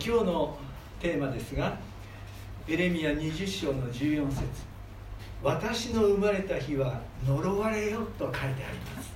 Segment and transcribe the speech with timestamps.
[0.00, 0.56] 今日の
[1.00, 1.76] テーマですが
[2.66, 4.42] エレミア20章の14節
[5.42, 8.54] 私の生まれた日は呪われよと書いてあり
[8.96, 9.12] ます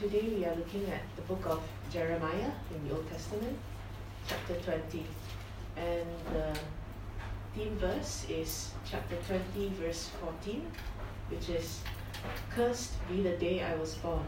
[0.00, 1.60] Today we are looking at the book of
[1.92, 3.54] Jeremiah in the Old Testament,
[4.26, 5.04] chapter 20.
[5.76, 6.58] And the
[7.54, 10.66] theme verse is chapter 20, verse 14,
[11.28, 11.80] which is
[12.54, 14.24] Cursed be the day I was born.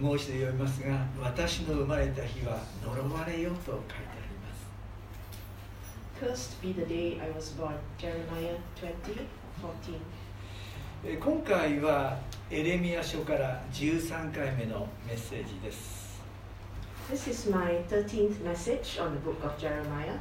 [0.00, 4.04] もう一度読みますが私の生まれた日は呪われよと書いてあ
[6.20, 7.74] ります Cursed be the day I was born.
[7.98, 9.26] Jeremiah 20,
[9.60, 9.98] 14.
[11.04, 12.18] え今回は
[12.50, 16.20] エレミア書から13回目のメッセージです
[17.10, 20.18] This is my 13th message on the book of Jeremiah.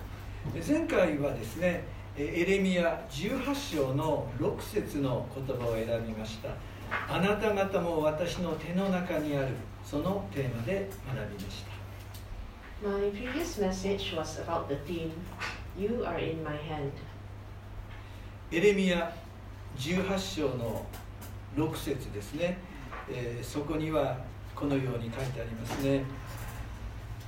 [0.68, 1.84] 前回はですね
[2.18, 6.50] えエレミア18章の6節の言葉を選びました
[7.10, 9.48] あなた方も私の手の中にある。
[9.86, 12.88] そのテーマで学びました。
[12.88, 15.12] My previous message was about the theme
[15.78, 16.92] You are in my hand.
[18.52, 19.14] エレミア
[19.78, 20.86] 18章の
[21.56, 22.58] 6節ですね、
[23.10, 24.18] えーそこには
[24.56, 26.04] このように書いてありますね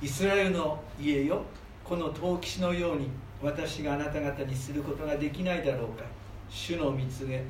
[0.02, 1.42] イスラエルの家よ
[1.82, 3.08] この陶器師のように
[3.42, 6.04] 私があなた方にすることができないだろうか。
[6.48, 7.44] 主の蜜げ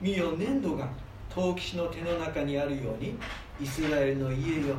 [0.00, 0.88] 見よ粘土が
[1.28, 3.18] 陶器師の手の中にあるように
[3.60, 4.76] イスラエルの家よ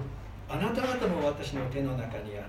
[0.50, 2.46] あなた方も私の手の中にある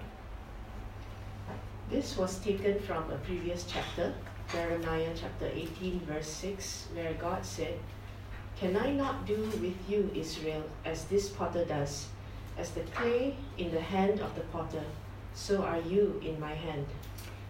[1.89, 4.13] This was taken from a previous chapter,
[4.51, 7.79] Jeremiah chapter 18, verse 6, where God said,
[8.59, 12.09] Can I not do with you, Israel, as this potter does?
[12.59, 14.83] As the clay in the hand of the potter,
[15.35, 16.87] so are you in my hand.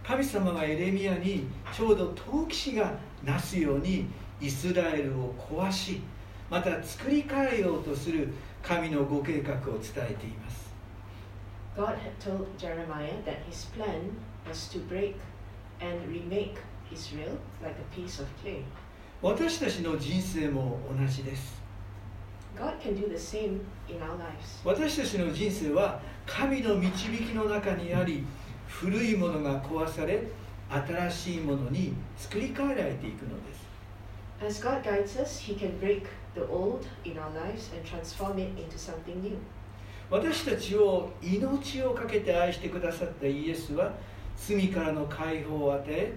[0.03, 2.93] 神様がエレミアにちょうど陶器師が
[3.25, 4.07] なすように
[4.41, 6.01] イスラエルを壊し
[6.51, 10.67] また作り変えようとする神のご計画を伝えています
[11.77, 14.11] God had told Jeremiah that his plan
[14.49, 15.17] was to break
[15.81, 16.57] and remake
[16.91, 18.63] Israel like a piece of clay.
[19.23, 21.61] 私たちの人生も同じです
[22.57, 24.63] God can do the same in our lives.
[24.65, 28.25] 私たちの人生は神の導きの中にあり
[28.69, 30.23] 古いものが壊され
[30.69, 38.51] 新しいものに作り変えられていくのです As God guides us, He can break the old in our lives and transform it
[38.57, 39.37] into something new.
[40.09, 43.93] 私たちを命を懸けて愛してくださったイエスは
[44.37, 46.13] 罪からの解放を与え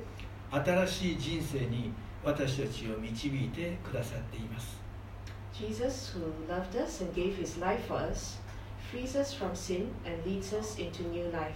[0.52, 1.91] 新しい人生に
[2.24, 4.78] 私たちを導いてくださっています
[5.53, 8.38] Jesus, who loved us and gave His life for us,
[8.91, 11.56] frees us from sin and leads us into new life.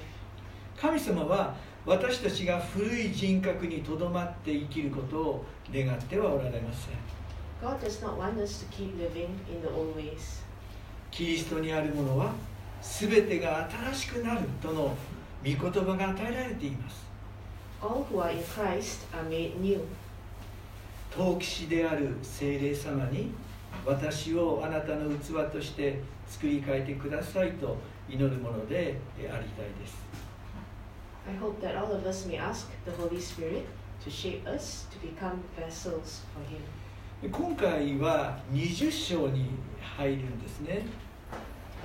[0.76, 6.96] 神様は私たちが古い人格にとどまって生きることを願ってはおられません
[7.64, 10.44] God does not want us to keep living in the old ways.
[11.12, 12.34] キリストにあるものは
[12.82, 14.96] 全てが新しくなるとの御
[15.44, 17.06] 言葉が与えられています
[17.82, 19.80] All who are in Christ are made new.
[21.16, 23.32] 陶器師である聖霊様に
[23.86, 27.78] 私をあなたの器として作り変えてくださいと
[28.10, 29.96] 祈るものでありたいです
[31.26, 33.66] I hope that all of us may ask the Holy Spirit
[34.04, 36.60] to shape us to become vessels for Him.
[37.32, 40.86] 今回は20章に入るんですね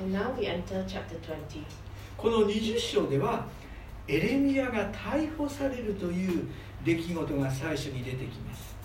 [0.00, 1.62] And now we enter chapter 20.
[2.16, 3.46] この20章では
[4.08, 6.48] エレミアが逮捕されるという
[6.84, 8.76] 出来事が最初に出てきます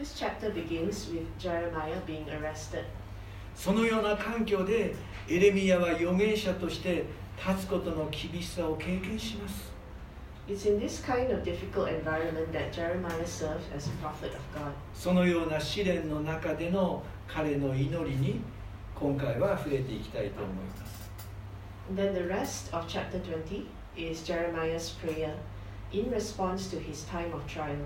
[0.00, 2.84] This chapter begins with Jeremiah being arrested.
[3.56, 4.94] そのような環境で
[5.28, 7.06] エレミアは預言者として
[7.44, 9.77] 立つことの厳しさを経験します
[10.48, 14.72] It's in this kind of difficult environment that Jeremiah served as a prophet of God.
[14.94, 18.40] そのような試練の中での彼の祈りに
[18.94, 21.10] 今回は触れていきたいと思います
[21.94, 23.66] then the rest of chapter 20
[23.96, 25.34] is Jeremiah's prayer
[25.92, 27.76] in response to his time of trial.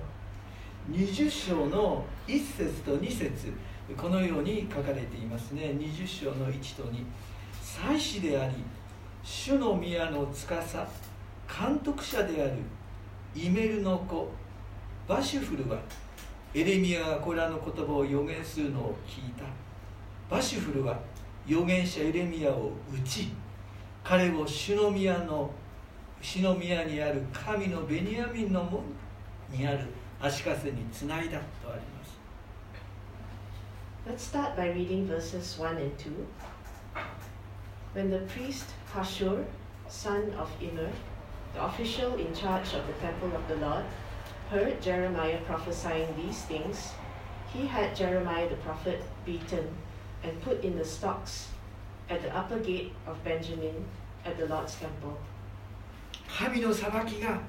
[0.91, 3.53] 20章の1節と2節
[3.97, 7.05] このように書かれていますね20章の1と2
[7.61, 8.55] 祭司であり
[9.23, 10.47] 主の宮の司
[11.53, 12.53] 監督者である
[13.35, 14.31] イメルの子
[15.07, 15.79] バシュフルは
[16.55, 19.45] エレミアがこれらの言葉を予言するのを聞いた
[20.35, 20.99] バシュフルは
[21.47, 23.29] 預言者エレミアを打ち
[24.03, 25.51] 彼を主の宮の
[26.23, 28.83] 主の宮にある神のベニヤミンの門
[29.51, 29.81] にある
[30.21, 32.13] 足かせにつないだとあります
[34.05, 36.11] Let's start by reading verses 1 and 2.
[37.95, 39.45] When the priest Pashur,
[39.89, 40.89] son of Immer,
[41.55, 43.85] the official in charge of the temple of the Lord,
[44.51, 46.93] heard Jeremiah prophesying these things,
[47.53, 49.69] he had Jeremiah the prophet beaten
[50.23, 51.49] and put in the stocks
[52.09, 53.85] at the upper gate of Benjamin
[54.25, 55.17] at the Lord's temple.
[56.29, 57.41] 神の裁きが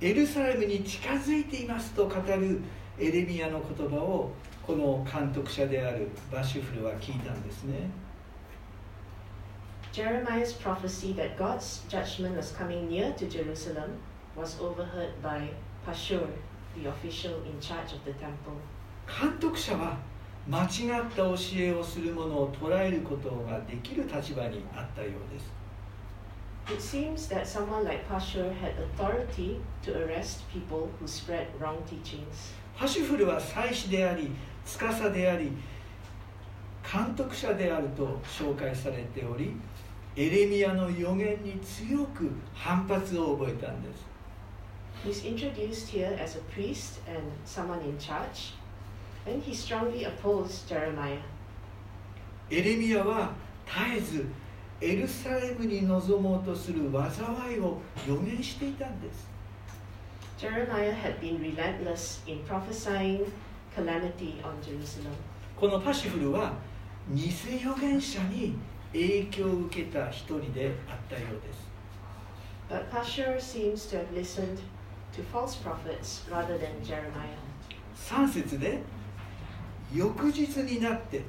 [0.00, 2.60] エルサレムに近づいていますと語る
[2.98, 4.30] エレミアの言葉を
[4.66, 7.90] この監督者であるバシュフルは聞いたんですね
[9.92, 13.98] Jeremiah's prophecy that God's judgment was coming near to Jerusalem
[14.34, 15.50] was overheard by
[15.86, 16.26] Pashur,
[16.74, 18.56] the official in charge of the temple.
[19.06, 19.98] 監督者は
[20.48, 25.52] 間違った教えをする者を捉えることができる立場にあったようです
[26.68, 32.54] It seems that someone like Pashur had authority to arrest people who spread wrong teachings.
[32.74, 34.30] ハシュフルは祭司であり
[34.64, 35.52] 司であり
[36.82, 39.54] 監督者であると紹介されており
[40.16, 44.04] エレミアの予言に強く反発を覚えたんです
[45.04, 48.52] He's introduced here as a priest and someone in charge,
[49.26, 51.18] and he strongly opposed Jeremiah.
[52.50, 53.32] エレミアは
[53.66, 54.26] 絶えず
[54.80, 59.26] エルサレムに臨もうとする災いを予言していたんです
[60.38, 63.24] Jeremiah had been relentless in prophesying
[63.74, 65.12] calamity on Jerusalem.
[65.56, 66.52] このパシフルは
[67.10, 67.30] 偽
[67.60, 68.54] 預言者に
[68.92, 71.70] 影響を受けた一人であったようです。
[72.68, 74.58] But Pashur seems to have listened
[75.14, 77.38] to false prophets rather than Jeremiah.
[77.96, 78.80] 3節で
[79.94, 81.22] 翌日になって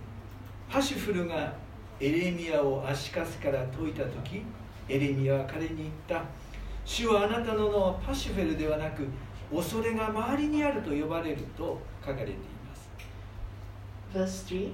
[0.69, 1.53] パシュフルが
[1.99, 4.43] エレミアを足かせから解いた時
[4.89, 6.23] エレミアは彼に言った。
[6.85, 9.07] 主はあなたの名はパシュフェルではなく
[9.53, 12.35] 恐れが周りにあると呼ばれると書かれてい
[14.13, 14.47] ます。
[14.49, 14.71] Verse 3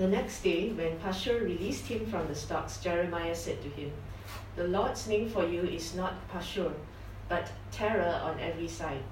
[0.00, 3.92] The next day, when Pashur released him from the stocks, Jeremiah said to him,
[4.56, 6.72] The Lord's name for you is not Pashur,
[7.28, 9.04] but terror on every side.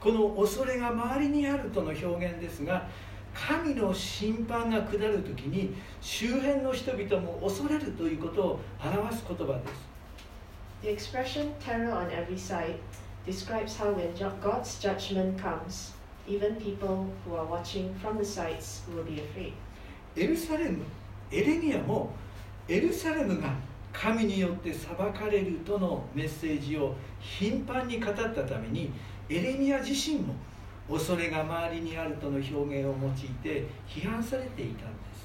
[0.00, 2.88] この恐れが周りにあるとの表現ですが
[3.32, 9.72] 神の審判が下る時に周辺の人々も恐れるということを表す言葉です
[10.82, 12.74] The expression terror on every side
[13.24, 14.12] describes how when
[14.42, 15.92] God's judgment comes,
[16.26, 19.52] even people who are watching from the sides will be afraid.
[20.16, 20.84] エルサレム
[21.30, 22.14] エレミアも
[22.68, 23.54] エルサレムが
[23.92, 28.92] 神によって裁かれるとのメッセージを頻繁に語ったために
[29.28, 30.34] エレミア自身も
[30.88, 33.12] 恐れが周りにあるとの表現を用い
[33.42, 35.24] て批判されていたんです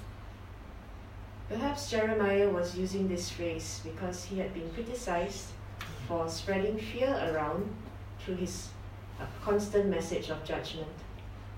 [1.50, 5.48] Perhaps Jeremiah was using this phrase because he had been criticized
[6.08, 7.66] for spreading fear around
[8.24, 8.79] through his uh,
[9.44, 10.88] constant message of judgment.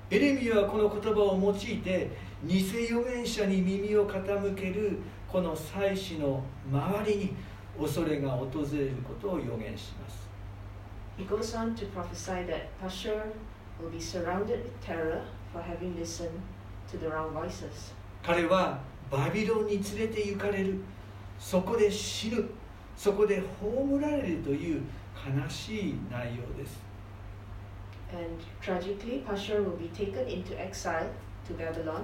[0.10, 2.10] エレミアはこの言葉を用いて
[2.44, 4.98] 偽預言者に耳を傾ける
[5.28, 7.34] この祭司の周りに
[7.80, 10.28] 恐れが訪れることを予言します
[11.18, 13.24] He goes on to prophesy that Pashur
[13.82, 15.22] will be surrounded with terror
[15.54, 16.32] for having listened
[16.92, 17.94] to the wrong voices.
[18.24, 18.80] 彼は
[19.10, 20.82] バビロンに連れて行かれる
[21.40, 22.50] そこで死ぬ
[22.96, 24.82] そこで葬られるという
[25.16, 26.80] 悲しい内容です
[28.14, 31.10] And tragically, Pashur will be taken into exile
[31.48, 32.04] to Babylon,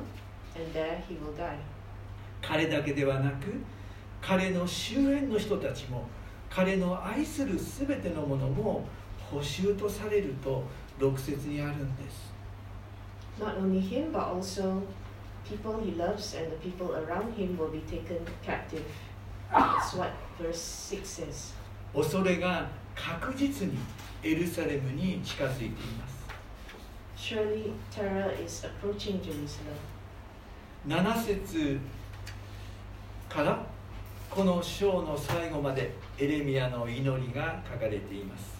[0.55, 1.57] and there he will die.
[2.41, 3.53] 彼だけではなく
[4.21, 6.07] 彼の周辺の人たちも
[6.49, 8.87] 彼の愛する全てのものも
[9.31, 10.63] 補修とされると
[10.99, 12.31] 6節にあるんです
[13.39, 14.81] Not only him, but also
[15.47, 18.83] people he loves and the people around him will be taken captive.
[19.51, 21.53] That's what verse 6 says.
[21.93, 22.67] 恐れが
[22.97, 23.77] 確実に
[24.23, 26.17] エルサレムに近づいています
[27.15, 29.75] Surely terror is approaching Jerusalem.
[30.87, 31.79] 7節
[33.29, 33.65] から
[34.29, 38.57] この章の最後までエレミアの祈りが書かれています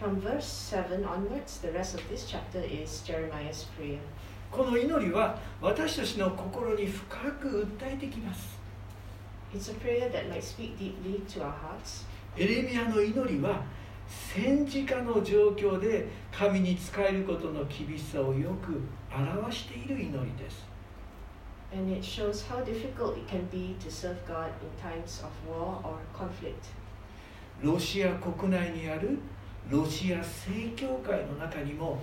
[0.00, 3.98] From verse 7 onwards, the rest of this chapter is Jeremiah's prayer.
[4.50, 7.48] この祈りは私たちの心に深く
[7.80, 8.58] 訴えてきます
[9.54, 12.04] It's a prayer that might speak deeply to our hearts.
[12.36, 13.62] エレミアの祈りは
[14.08, 18.80] 戦時下の状況で神に仕えることの厳しさをよく
[19.14, 20.66] 表している祈りです
[21.74, 25.80] And it shows how difficult it can be to serve God in times of war
[25.82, 26.74] or conflict.
[27.62, 29.18] ロシア国内にある
[29.70, 31.98] ロシア正教会の中にも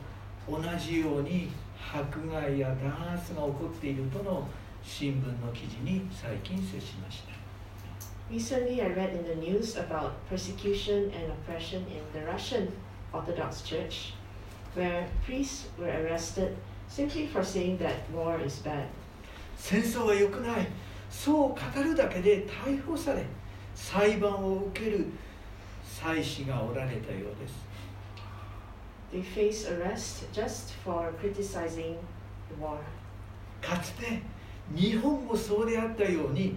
[0.49, 1.49] 同じように
[1.93, 4.47] 迫害や弾圧が起こっているとの
[4.81, 7.38] 新聞の記事に最近接しました
[8.30, 12.72] Recently, I read in the news about persecution and oppression in the Russian
[13.12, 14.14] Orthodox Church,
[14.74, 16.56] where priests were arrested
[16.88, 18.86] simply for saying that war is bad.
[19.56, 20.66] 戦争は良くない
[21.10, 23.24] そう語るだけで逮捕され
[23.74, 25.06] 裁判を受ける
[25.84, 27.64] 祭司がおられたようです
[29.12, 31.96] They face arrest just for criticizing
[32.48, 32.78] the war.
[33.62, 34.20] かつて
[34.74, 36.56] 日本もそうであったように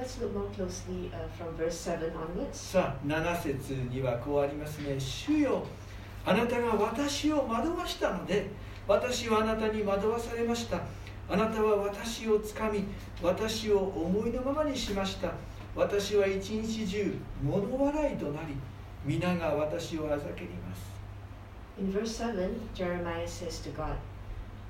[0.00, 2.54] Let's look more closely uh, from verse 7 onwards.
[2.54, 5.66] さあ7節にはこうありますね主よ
[6.24, 8.46] あなたが私を惑わしたので
[8.88, 10.80] 私はあなたに惑わされました
[11.28, 12.84] あなたは私をつかみ
[13.22, 15.34] 私を思いのままにしました
[15.76, 18.54] 私は一日中物笑いとなり
[19.04, 20.90] 皆が私をあざけります
[21.78, 23.96] In verse 7, Jeremiah says to God,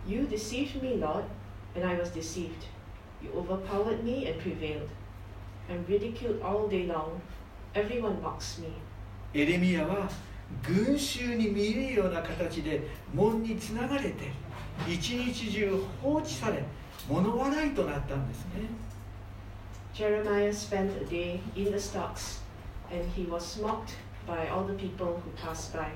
[0.08, 1.24] You deceived me, Lord,
[1.76, 2.66] and I was deceived.
[3.22, 4.88] You overpowered me and prevailed.
[5.70, 7.20] I'm ridiculed all day long.
[7.74, 8.72] Everyone mocks me.
[9.32, 10.10] エレミヤは
[10.66, 12.82] 群衆に見えるような形で
[13.14, 14.32] 門につながれて
[14.88, 16.64] 一日中放置され
[17.08, 18.68] 物笑いとなったんですね
[19.94, 22.40] Jeremiah spent a day in the stocks,
[22.90, 23.94] and he was mocked
[24.26, 25.86] by all the people who passed by.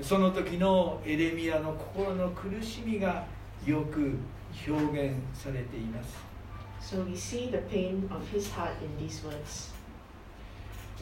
[0.00, 3.24] その時のエレミヤの心の苦しみが
[3.64, 4.16] よく
[4.68, 6.35] 表現されています
[6.88, 9.72] So we see the pain of his heart in these words.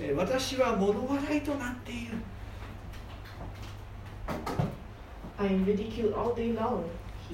[0.01, 2.17] えー私は物笑いとなっている
[5.39, 6.85] I am ridiculed all day long.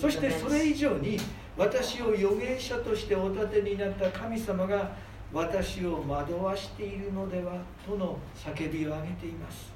[0.00, 1.18] そしてそれ.以上に
[1.56, 4.90] 私を預言者としてお立てになった神様が
[5.32, 7.52] 私を惑わしているのでは
[7.86, 9.70] との叫びを上げています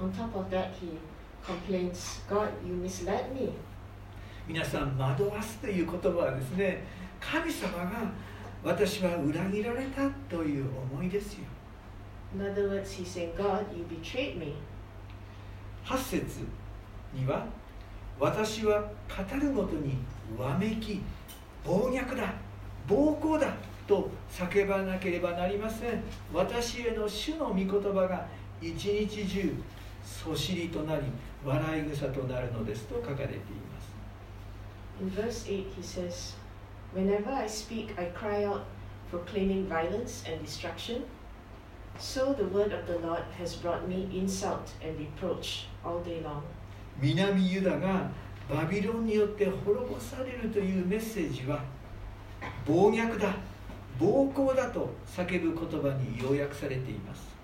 [0.00, 0.98] On top of that, he
[1.46, 3.52] complains, God, you misled me.
[4.48, 6.82] 皆さん惑わすという言葉はですね
[7.30, 8.10] 神様が
[8.62, 11.44] 私は裏切られたという思いですよ。
[12.34, 14.54] In other words, he's saying, God, you betrayed me.
[15.84, 16.46] 8節
[17.14, 17.46] には
[18.18, 19.98] 私は語るごとに
[20.38, 21.02] わめき
[21.64, 22.34] 暴虐だ
[22.86, 23.54] 暴行だ
[23.86, 26.02] と叫ばなければなりません。
[26.32, 28.26] 私への主の御言葉が
[28.60, 29.54] 一日中
[30.04, 31.02] そしりとなり
[31.44, 33.94] 笑い草となるのですと書かれています。
[35.00, 36.34] In verse 8, he says,
[36.94, 38.64] Whenever I speak, I cry out,
[39.10, 41.02] proclaiming violence and destruction.
[41.98, 46.42] So the word of the Lord has brought me insult and reproach all day long.
[47.00, 48.08] 南ユダが
[48.48, 51.64] バビロンによって滅ぼされるというメッセージは
[52.66, 53.34] 暴虐だ
[53.98, 57.34] 暴行だと叫ぶ言葉に要約されています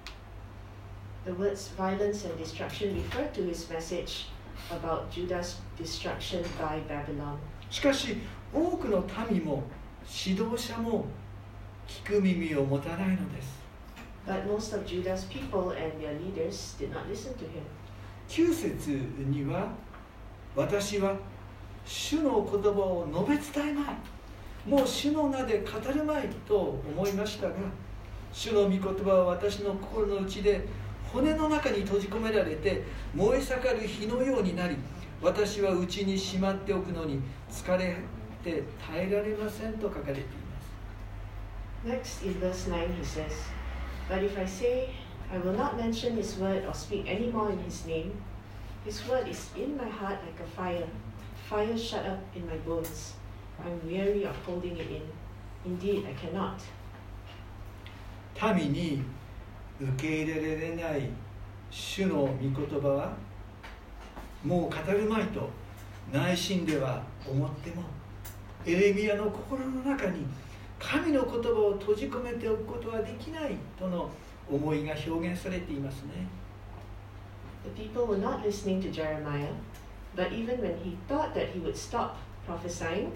[1.25, 4.27] The words violence and destruction refer to his message
[4.71, 7.39] about Judah's destruction by Babylon.
[7.71, 8.17] しかし
[8.53, 9.63] 多くの民も
[10.27, 11.07] 指導者も
[11.87, 13.61] 聞く耳を持たないのです
[14.27, 17.63] But most of Judah's people and their leaders did not listen to him.
[18.29, 18.91] 9節
[19.29, 19.73] には
[20.55, 21.17] 私は
[21.85, 23.97] 主の言葉を述べ伝えまい
[24.69, 27.55] もう主の名で語るまいと思いましたが
[28.33, 30.67] 主の御言葉は私の心の内で
[31.13, 32.85] 骨の中に閉じ込められて
[33.15, 34.77] 燃え盛る火のようになり
[35.23, 37.97] 私は内にしまっておくのに疲れ
[38.43, 40.29] て耐えられませんと書かれていま
[40.61, 43.33] す Next, in verse 9, he says,
[44.09, 44.91] But if I say,
[45.33, 48.13] I will not mention his word or speak any more in his name,
[48.85, 50.87] his word is in my heart like a fire,
[51.49, 53.15] fire shut up in my bones.
[53.65, 55.03] I'm weary of holding it in.
[55.65, 56.61] Indeed, I cannot.
[58.55, 59.03] 民に
[59.81, 61.11] 受け入れられない
[61.71, 63.17] 主の御言葉は
[64.45, 65.49] もう語るまいと
[66.13, 67.83] 内心では思っても
[68.67, 70.27] エレミアの心の中に
[70.79, 74.11] 神の言葉を閉じ込めておくことはできないとの
[74.51, 76.27] 思いが表現されていますね
[77.63, 79.53] The people were not listening to Jeremiah,
[80.17, 82.17] but even when he thought that he would stop
[82.47, 83.13] prophesying,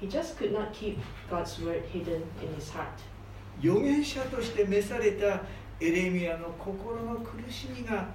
[0.00, 3.02] he just could not keep God's word hidden in his heart.
[3.60, 5.42] 預言者として召された
[5.80, 8.06] エレミアの心の苦しみが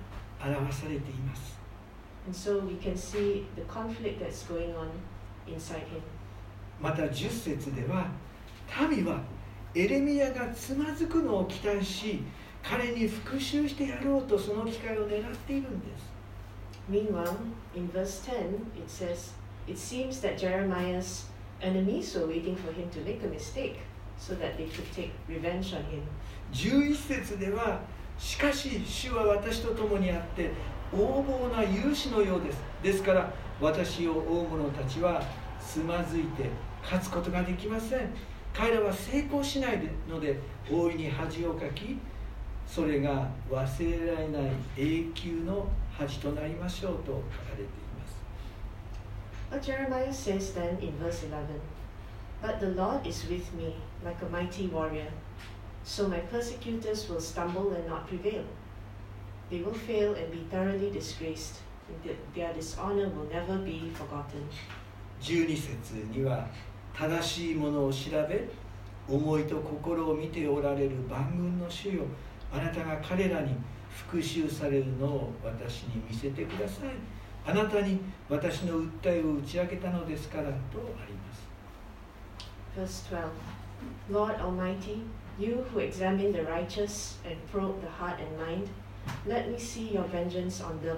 [0.42, 1.58] 表されています
[2.26, 4.90] And so we can see the conflict that's going on
[5.48, 6.02] inside him.
[6.82, 8.08] また10節では
[8.90, 9.22] 民は
[9.76, 12.22] エレミヤがつまずくのを期待し
[12.62, 16.14] 彼に復讐してやろうとその機会を狙っているんです
[16.90, 17.38] Meanwhile,
[17.76, 19.32] in verse 10, it says,
[19.68, 21.28] It seems that Jeremiah's
[21.62, 23.80] enemies were waiting for him to make a mistake
[24.18, 26.04] so that they could take revenge on him.
[26.52, 27.82] 11節では
[28.18, 30.52] しかし主は私と共にあって
[30.98, 35.24] 横暴な勇士のようですですから私を追う者たちは
[35.60, 36.50] つまずいて
[36.84, 38.10] 勝つことができません
[38.54, 40.38] 彼らは成功しないので
[40.72, 41.98] 大いに恥をかき
[42.68, 51.60] それが忘れられない永久の恥となりましょうと書かれています Jeremiah says then in verse 11
[52.44, 55.10] But the Lord is with me like a mighty warrior,
[55.86, 58.44] so my persecutors will stumble and not prevail.
[59.50, 61.62] They will fail and be thoroughly disgraced,
[62.34, 64.48] their dishonor will never be forgotten.
[65.22, 66.48] 12節には
[66.94, 68.48] 正しいものを調べ
[69.08, 72.04] 思いと心を見ておられる万軍の主よ
[72.52, 73.56] あなたが彼らに
[73.90, 76.90] 復讐されるのを私に見せてください
[77.46, 80.54] あなたに私の訴えを打ち明けたのですからとあ
[81.08, 81.44] ります
[82.76, 83.30] Verse 12
[84.10, 85.04] Lord Almighty,
[85.38, 88.70] you who examine the righteous and probe the heart and mind,
[89.26, 90.98] let me see your vengeance on them.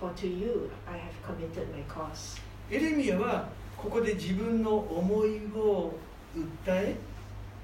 [0.00, 2.40] For to you I have committed my cause.
[2.70, 5.94] エレミヤはここで自分の思いを
[6.34, 6.96] 訴え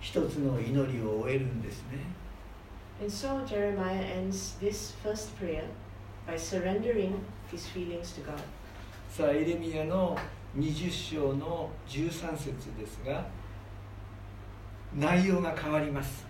[0.00, 1.98] 一つの祈りを終えるんですね
[3.00, 5.64] And so Jeremiah ends this first prayer
[6.26, 7.14] by surrendering
[7.50, 8.38] his feelings to God.
[9.10, 10.16] さあエレミヤの
[10.56, 12.46] 20章の13節
[12.78, 13.26] ですが
[14.94, 16.26] 内容が変わります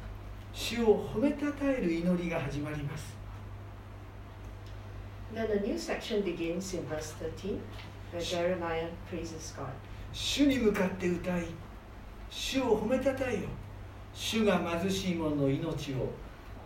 [0.53, 3.22] 主を褒めたたえる祈りが始まります
[5.35, 7.61] Then a new section begins in verse 13,
[8.11, 9.73] where Jeremiah praises God.
[10.13, 11.47] 主に向かって歌い
[12.29, 13.49] 主を褒めたたえよ
[14.13, 16.11] 主が貧しい者の命を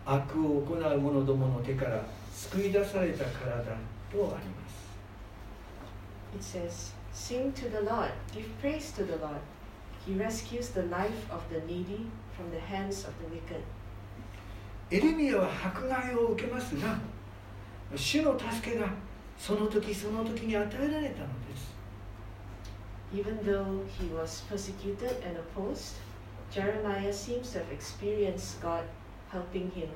[0.05, 3.73] 悪を行う者どもの手から救い出されたからだとあ
[4.13, 4.77] ります
[6.35, 9.39] It says, Sing to the Lord, give praise to the Lord.
[10.05, 12.05] He rescues the life of the needy
[12.35, 13.63] from the hands of the wicked.
[14.89, 16.97] エレミヤは迫害を受けますが
[17.95, 18.87] 主の助けが
[19.37, 21.75] その時その時に与えられたのです
[23.13, 25.95] Even though he was persecuted and opposed,
[26.51, 28.83] Jeremiah seems to have experienced God
[29.31, 29.87] helping him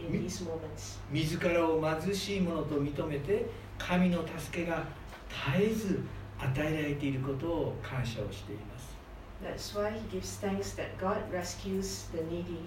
[0.00, 0.98] in these moments.
[1.12, 3.46] 自らを貧しいものと認めて
[3.78, 4.84] 神の助けが
[5.54, 6.00] 絶えず
[6.38, 8.96] 与えられていることを感謝をしています
[9.44, 12.58] That's why he gives thanks that God rescues the needy.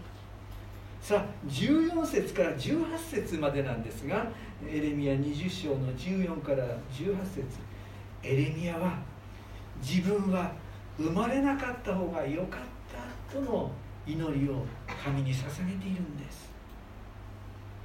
[1.01, 4.27] さあ14節から18節までなんですが
[4.67, 7.45] エレミヤ20章の14から18節
[8.21, 8.99] エレミヤは
[9.81, 10.51] 自分は
[10.97, 12.61] 生まれなかった方が良かっ
[13.31, 13.71] たとの
[14.05, 14.65] 祈りを
[15.03, 16.49] 神に捧げているんです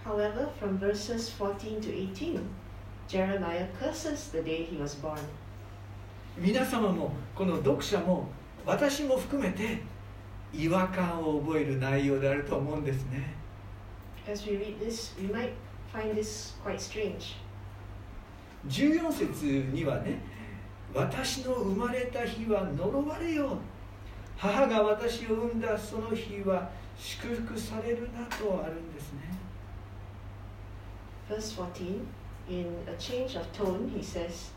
[0.05, 2.39] However, from verses 14 to 18,
[3.09, 5.19] Jeremiah curses the day he was born.
[6.37, 8.29] 皆様もこの読者も
[8.67, 9.83] 私も含めて
[10.57, 13.35] 違和感を覚える内容であると思うんですね
[14.27, 15.53] As we read this, we might
[15.93, 17.37] find this quite strange.
[18.69, 20.19] 14節にはね
[20.95, 23.59] 私の生まれた日は呪われよ
[24.37, 29.21] 母が私を産んだその日は祝福されるなとあるんですね
[31.29, 32.07] Verse 14,
[32.51, 34.51] in a change of tone, he says,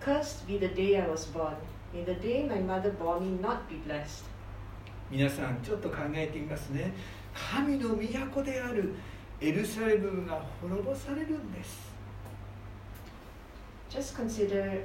[0.00, 1.54] Cursed be the day I was born.
[1.94, 4.24] May the day my mother bore me not be blessed.
[5.10, 6.92] 皆さんちょっと考えてみますね
[7.34, 8.94] 神の都である
[9.40, 11.88] エルサレムが滅ぼされるんです
[13.90, 14.82] Just consider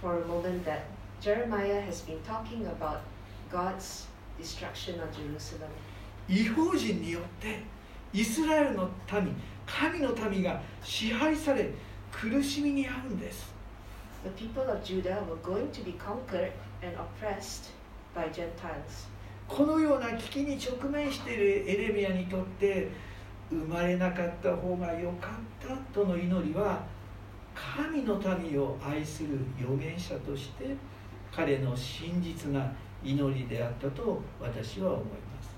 [0.00, 0.86] for a moment that
[1.20, 3.02] Jeremiah has been talking about
[3.52, 5.70] God's destruction of Jerusalem.
[6.28, 7.62] 違法人によって
[8.12, 11.70] イスラエルの民神の民が支配され
[12.10, 13.52] 苦しみに遭うんです
[14.24, 17.70] The people of Judah were going to be conquered and oppressed
[18.14, 19.11] by Gentiles.
[19.54, 22.88] このような危機に直面しているエレミヤにとって
[23.50, 26.82] 生まれなかった方が良かったとの祈りは
[27.54, 30.74] 神の民を愛する預言者として
[31.30, 32.72] 彼の真実な
[33.04, 35.52] 祈りであったと私は思います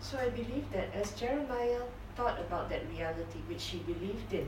[0.00, 1.82] So I believe that as Jeremiah
[2.16, 4.46] thought about that reality which he believed in,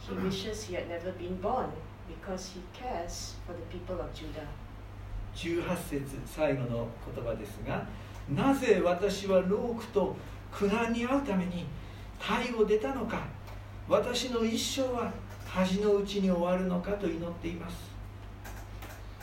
[0.00, 1.66] he wishes he had never been born
[2.08, 4.48] because he cares for the people of Judah.
[5.34, 7.86] 18節最後の言葉ですが
[8.28, 10.16] なぜ私は老苦と
[10.50, 11.66] 苦難に遭うために
[12.18, 13.26] 体を出たのか
[13.88, 15.12] 私の一生は
[15.46, 17.92] 恥のうちに終わるのかと祈っています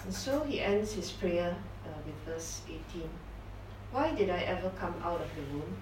[0.10, 3.08] so he ends his prayer uh, with verse 18
[3.92, 5.76] Why did I ever come out of the womb?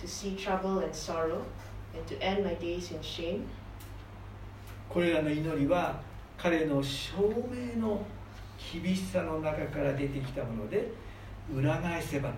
[0.00, 1.44] To see trouble and sorrow,
[1.94, 3.46] and to end my days in shame?
[4.88, 6.00] これらの祈りは
[6.36, 8.04] 彼の証明の
[8.58, 10.90] 厳しさの中から出てきたもので
[11.54, 12.32] 裏返せば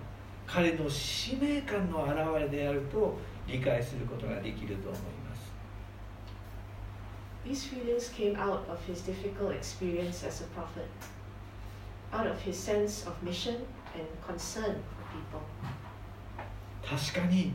[0.46, 5.50] 彼の使命感の表れであると理解することができると思います
[7.44, 10.86] These feelings came out of his difficult experience as a prophet,
[12.12, 13.54] out of his sense of mission
[13.94, 15.40] and concern for people.
[16.84, 17.52] 確かに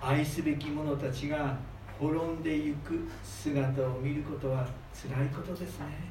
[0.00, 1.58] 愛すべき者たちが
[1.98, 6.09] 滅んでゆく姿を見ることは辛いことですね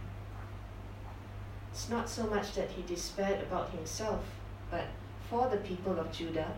[1.71, 4.19] It's not so much that he despaired about himself,
[4.71, 4.85] but
[5.29, 6.51] for the people of Judah,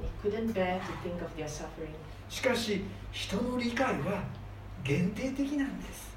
[0.00, 1.94] he couldn't bear to think of their suffering.
[2.28, 4.22] しかし人の理解は
[4.84, 6.10] 限定的なんです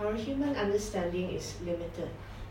[0.00, 2.08] Our human understanding is limited.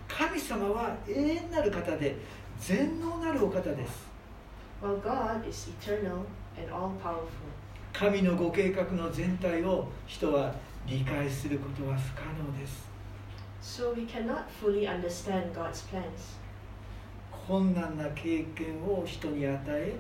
[0.08, 2.16] 神様は永遠なる方で
[2.60, 4.08] 全能なるお方です
[4.82, 6.26] While God is eternal
[6.58, 7.28] and all powerful,
[7.94, 10.54] 神のご計画の全体を人は
[10.88, 12.91] 理解することは不可能です
[13.62, 16.38] so we cannot fully understand God's plans.
[17.48, 19.96] 困難な経験を人に与え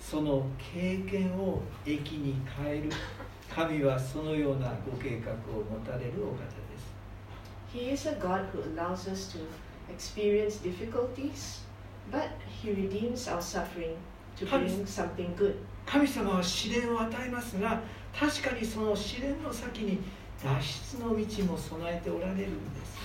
[0.00, 2.90] その経験を益に変える
[3.54, 6.92] 神はそのようなご計画を持たれるお方です
[7.72, 9.38] He is a God who allows us to
[9.90, 11.60] experience difficulties,
[12.10, 12.28] but
[12.62, 13.96] He redeems our suffering
[14.36, 15.54] to bring something good.
[15.86, 17.80] 神様は試練を与えますが
[18.18, 19.98] 確かにその試練の先に
[20.42, 20.60] 脱
[20.98, 22.98] 出の道も備えておられるんです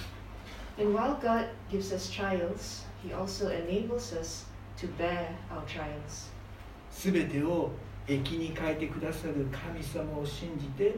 [0.79, 4.45] And while God gives us trials, He also enables us
[4.77, 6.31] to bear our trials.
[6.91, 7.71] すべてを
[8.07, 10.95] 益に変えてくださる神様を信じて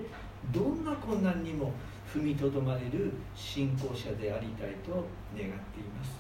[0.52, 1.71] どんな困難にも
[2.13, 5.49] 踏みとどまれる信仰者でありたいと願ってい
[5.97, 6.12] ます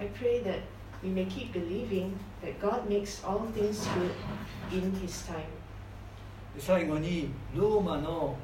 [0.00, 0.60] I pray that
[1.02, 4.12] we may keep believing that God makes all things good
[4.72, 5.42] in His time.
[6.58, 8.36] 最後にローマのお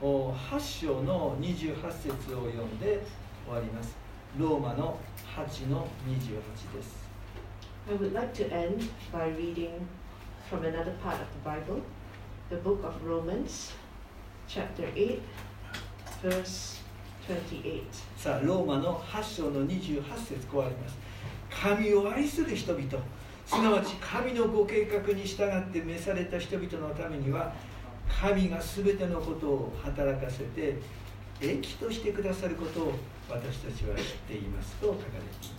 [0.00, 3.00] 8章の28節を読んで
[3.44, 3.96] 終わります
[4.38, 4.96] ローマの
[5.36, 7.08] 8の28です
[7.90, 9.70] I would like to end by reading
[10.48, 11.80] from another part of the Bible,
[12.50, 13.72] the book of Romans,
[14.46, 15.20] chapter 8,
[16.22, 16.80] verse
[17.26, 17.82] 28.
[18.16, 20.96] さあローマの8章の28節こうあります
[21.50, 22.84] 神を愛する人々
[23.46, 27.52] すなわち神のご計画に従って召された人々のためには
[28.08, 30.76] 神が全てのことを働かせて
[31.40, 32.92] 益としてくださることを
[33.28, 35.58] 私たちは知っていますと書かれています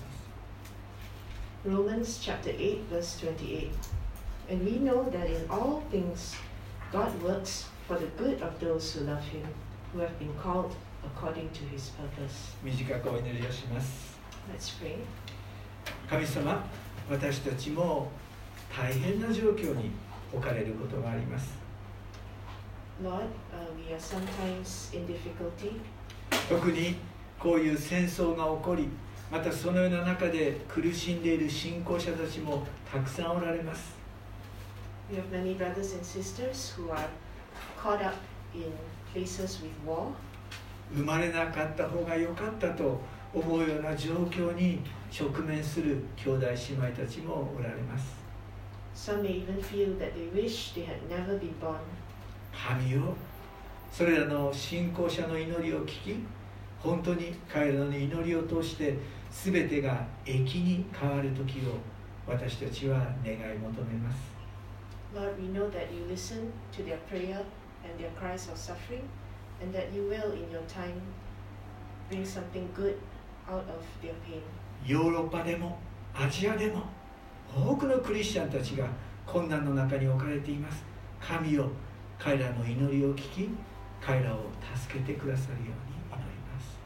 [1.65, 3.69] Romans chapter 8, verse 28.
[4.49, 6.35] And we know that in all things
[6.91, 9.43] God works for the good of those who love Him,
[9.93, 12.55] who have been called according to His purpose.
[12.63, 14.17] 短くお祈りをします
[14.51, 14.95] Let's pray.
[16.09, 16.65] 神様
[17.09, 18.09] 私たちも
[18.75, 19.91] 大変な状況に
[20.33, 21.53] 置かれることがあります
[23.01, 25.79] Lord, uh, we are sometimes in difficulty,
[26.49, 26.95] 特に
[27.39, 28.89] こういう戦争が起こり
[29.31, 33.95] またそのような中で苦しんでいる信仰者たちもたくさんおられます
[35.09, 37.07] We have many brothers and sisters who are
[37.81, 38.15] caught up
[38.53, 38.71] in
[39.13, 40.11] places with war.
[40.93, 42.99] 生まれなかった方が良かったと
[43.33, 44.81] 思うような状況に
[45.17, 46.51] 直面する兄弟姉
[46.89, 48.19] 妹たちもおられます
[48.95, 51.77] Some may even feel that they wish they had never been born.
[52.67, 53.15] 神よ
[53.91, 56.15] それらの信仰者の祈りを聞き
[56.79, 58.97] 本当に彼らの祈りを通して
[59.31, 61.77] 全てが益に変わる時を
[62.27, 64.39] 私たちは願い求めます
[65.15, 67.43] Lord, we know that you listen to their prayer
[67.83, 69.01] and their cries of suffering,
[69.59, 71.01] and that you will, in your time,
[72.11, 72.95] bring something good
[73.49, 74.43] out of their pain.
[74.85, 75.79] ヨーロッパでも
[76.13, 76.83] アジアでも
[77.53, 78.85] 多くのクリスチャンたちが
[79.25, 80.83] 困難の中に置かれています
[81.19, 81.69] 神よ
[82.19, 83.49] 彼らの祈りを聞き
[84.01, 84.39] 彼らを
[84.75, 86.77] 助けてくださるように祈ります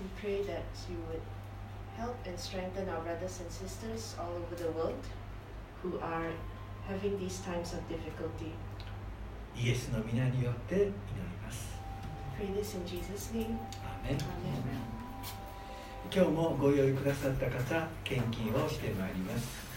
[0.00, 1.20] We pray that you would
[1.98, 4.94] help and strengthen our brothers and sisters all over the world
[5.82, 6.30] who are
[6.86, 8.52] having these times of difficulty.
[9.56, 10.92] イエスの皆によって祈り
[11.44, 11.68] ます
[12.38, 13.56] pray this in Jesus' name.
[13.82, 14.22] アーメン Amen.
[16.14, 19.67] 今日もご用意くださった方献金をしてまいります